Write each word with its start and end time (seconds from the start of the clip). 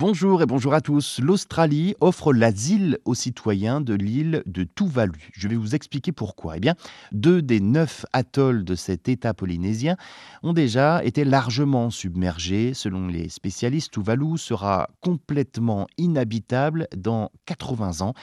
Bonjour 0.00 0.40
et 0.40 0.46
bonjour 0.46 0.72
à 0.72 0.80
tous. 0.80 1.20
L'Australie 1.20 1.94
offre 2.00 2.32
l'asile 2.32 2.96
aux 3.04 3.14
citoyens 3.14 3.82
de 3.82 3.92
l'île 3.92 4.42
de 4.46 4.64
Tuvalu. 4.64 5.28
Je 5.34 5.46
vais 5.46 5.56
vous 5.56 5.74
expliquer 5.74 6.10
pourquoi. 6.10 6.56
Eh 6.56 6.60
bien, 6.60 6.74
deux 7.12 7.42
des 7.42 7.60
neuf 7.60 8.06
atolls 8.14 8.64
de 8.64 8.74
cet 8.76 9.10
État 9.10 9.34
polynésien 9.34 9.98
ont 10.42 10.54
déjà 10.54 11.04
été 11.04 11.22
largement 11.22 11.90
submergés. 11.90 12.72
Selon 12.72 13.08
les 13.08 13.28
spécialistes, 13.28 13.92
Tuvalu 13.92 14.38
sera 14.38 14.88
complètement 15.02 15.86
inhabitable 15.98 16.88
dans 16.96 17.30
80 17.44 18.00
ans. 18.00 18.14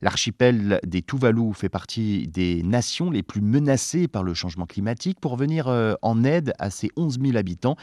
L'archipel 0.00 0.80
des 0.86 1.02
Tuvalu 1.02 1.52
fait 1.52 1.68
partie 1.68 2.26
des 2.26 2.62
nations 2.62 3.10
les 3.10 3.22
plus 3.22 3.42
menacées 3.42 4.08
par 4.08 4.22
le 4.22 4.32
changement 4.32 4.64
climatique. 4.64 5.20
Pour 5.20 5.36
venir 5.36 5.68
euh, 5.68 5.92
en 6.00 6.24
aide 6.24 6.54
à 6.58 6.70
ces 6.70 6.88
11 6.96 7.18
000 7.20 7.36
habitants, 7.36 7.76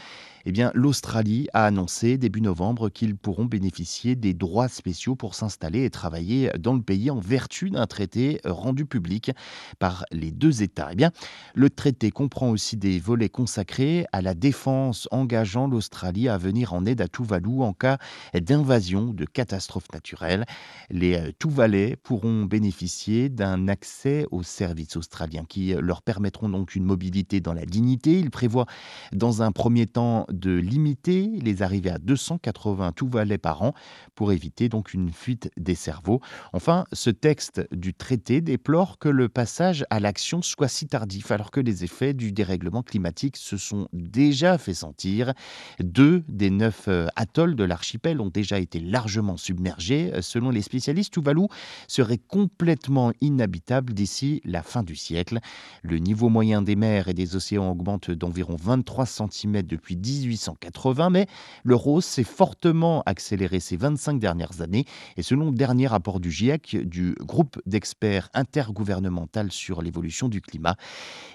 eh 0.46 0.52
bien, 0.52 0.72
l'Australie 0.74 1.46
a 1.52 1.64
annoncé 1.66 2.18
début 2.18 2.40
novembre 2.40 2.88
qu'ils 2.88 3.16
bénéficier 3.44 4.16
des 4.16 4.34
droits 4.34 4.68
spéciaux 4.68 5.16
pour 5.16 5.34
s'installer 5.34 5.84
et 5.84 5.90
travailler 5.90 6.50
dans 6.58 6.74
le 6.74 6.82
pays 6.82 7.10
en 7.10 7.18
vertu 7.18 7.70
d'un 7.70 7.86
traité 7.86 8.40
rendu 8.44 8.86
public 8.86 9.30
par 9.78 10.04
les 10.10 10.30
deux 10.30 10.62
États. 10.62 10.88
Eh 10.92 10.96
bien, 10.96 11.10
le 11.54 11.70
traité 11.70 12.10
comprend 12.10 12.50
aussi 12.50 12.76
des 12.76 12.98
volets 12.98 13.28
consacrés 13.28 14.06
à 14.12 14.22
la 14.22 14.34
défense 14.34 15.08
engageant 15.10 15.68
l'Australie 15.68 16.28
à 16.28 16.38
venir 16.38 16.72
en 16.72 16.86
aide 16.86 17.00
à 17.00 17.08
Tuvalu 17.08 17.62
en 17.62 17.72
cas 17.72 17.98
d'invasion, 18.34 19.12
de 19.12 19.24
catastrophe 19.24 19.86
naturelle. 19.92 20.44
Les 20.90 21.16
euh, 21.16 21.30
Tuvalais 21.38 21.96
pourront 22.02 22.44
bénéficier 22.44 23.28
d'un 23.28 23.68
accès 23.68 24.26
aux 24.30 24.42
services 24.42 24.96
australiens 24.96 25.44
qui 25.48 25.74
leur 25.74 26.02
permettront 26.02 26.48
donc 26.48 26.74
une 26.74 26.84
mobilité 26.84 27.40
dans 27.40 27.52
la 27.52 27.64
dignité. 27.64 28.18
Il 28.18 28.30
prévoit 28.30 28.66
dans 29.12 29.42
un 29.42 29.52
premier 29.52 29.86
temps 29.86 30.26
de 30.30 30.52
limiter 30.56 31.30
les 31.42 31.62
arrivées 31.62 31.90
à 31.90 31.98
280 31.98 32.92
Tuvalais 32.92 33.25
par 33.38 33.62
an 33.62 33.74
pour 34.14 34.32
éviter 34.32 34.68
donc 34.68 34.94
une 34.94 35.10
fuite 35.10 35.50
des 35.56 35.74
cerveaux. 35.74 36.20
Enfin, 36.52 36.84
ce 36.92 37.10
texte 37.10 37.66
du 37.72 37.94
traité 37.94 38.40
déplore 38.40 38.98
que 38.98 39.08
le 39.08 39.28
passage 39.28 39.84
à 39.90 40.00
l'action 40.00 40.42
soit 40.42 40.68
si 40.68 40.86
tardif 40.86 41.30
alors 41.30 41.50
que 41.50 41.60
les 41.60 41.84
effets 41.84 42.14
du 42.14 42.32
dérèglement 42.32 42.82
climatique 42.82 43.36
se 43.36 43.56
sont 43.56 43.88
déjà 43.92 44.58
fait 44.58 44.74
sentir. 44.74 45.32
Deux 45.80 46.24
des 46.28 46.50
neuf 46.50 46.88
euh, 46.88 47.06
atolls 47.16 47.56
de 47.56 47.64
l'archipel 47.64 48.20
ont 48.20 48.30
déjà 48.30 48.58
été 48.58 48.80
largement 48.80 49.36
submergés. 49.36 50.12
Selon 50.20 50.50
les 50.50 50.62
spécialistes, 50.62 51.12
Tuvalu 51.12 51.46
serait 51.88 52.18
complètement 52.18 53.12
inhabitable 53.20 53.92
d'ici 53.92 54.40
la 54.44 54.62
fin 54.62 54.82
du 54.82 54.96
siècle. 54.96 55.38
Le 55.82 55.98
niveau 55.98 56.28
moyen 56.28 56.62
des 56.62 56.76
mers 56.76 57.08
et 57.08 57.14
des 57.14 57.36
océans 57.36 57.70
augmente 57.70 58.10
d'environ 58.10 58.56
23 58.60 59.06
cm 59.06 59.62
depuis 59.62 59.96
1880, 59.96 61.10
mais 61.10 61.26
le 61.64 61.74
rose 61.74 62.04
s'est 62.04 62.24
fortement 62.24 63.02
accéléré 63.16 63.60
ces 63.60 63.78
25 63.78 64.18
dernières 64.20 64.60
années. 64.60 64.84
Et 65.16 65.22
selon 65.22 65.46
le 65.46 65.56
dernier 65.56 65.86
rapport 65.86 66.20
du 66.20 66.30
GIEC, 66.30 66.76
du 66.84 67.14
groupe 67.20 67.58
d'experts 67.64 68.28
intergouvernemental 68.34 69.50
sur 69.50 69.80
l'évolution 69.80 70.28
du 70.28 70.42
climat, 70.42 70.76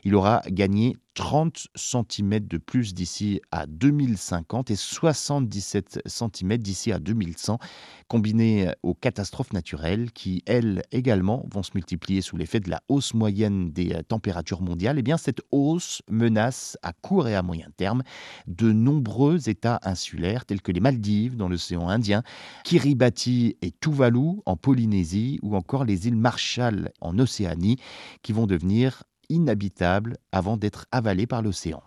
il 0.03 0.13
aura 0.13 0.43
gagné 0.47 0.95
30 1.13 1.67
cm 1.75 2.47
de 2.47 2.57
plus 2.57 2.93
d'ici 2.93 3.41
à 3.51 3.65
2050 3.65 4.71
et 4.71 4.75
77 4.75 5.99
cm 6.05 6.57
d'ici 6.57 6.91
à 6.91 6.99
2100, 6.99 7.59
combinés 8.07 8.71
aux 8.81 8.93
catastrophes 8.93 9.53
naturelles 9.53 10.11
qui, 10.11 10.41
elles 10.45 10.83
également, 10.91 11.45
vont 11.51 11.63
se 11.63 11.71
multiplier 11.75 12.21
sous 12.21 12.37
l'effet 12.37 12.59
de 12.59 12.69
la 12.69 12.81
hausse 12.87 13.13
moyenne 13.13 13.71
des 13.71 14.01
températures 14.07 14.61
mondiales. 14.61 14.97
Et 14.97 14.99
eh 14.99 15.03
bien, 15.03 15.17
cette 15.17 15.41
hausse 15.51 16.01
menace 16.09 16.77
à 16.81 16.93
court 16.93 17.27
et 17.27 17.35
à 17.35 17.41
moyen 17.41 17.67
terme 17.75 18.03
de 18.47 18.71
nombreux 18.71 19.49
États 19.49 19.79
insulaires 19.83 20.45
tels 20.45 20.61
que 20.61 20.71
les 20.71 20.79
Maldives 20.79 21.35
dans 21.35 21.49
l'océan 21.49 21.89
Indien, 21.89 22.23
Kiribati 22.63 23.57
et 23.61 23.71
Tuvalu 23.71 24.41
en 24.45 24.55
Polynésie 24.55 25.39
ou 25.41 25.55
encore 25.55 25.85
les 25.85 26.07
îles 26.07 26.15
Marshall 26.15 26.91
en 27.01 27.17
Océanie 27.19 27.77
qui 28.21 28.33
vont 28.33 28.47
devenir 28.47 29.03
inhabitable 29.31 30.17
avant 30.31 30.57
d'être 30.57 30.85
avalé 30.91 31.25
par 31.25 31.41
l'océan. 31.41 31.81